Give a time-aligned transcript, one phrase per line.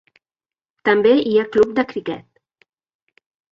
[0.89, 2.43] També hi ha club de criquet.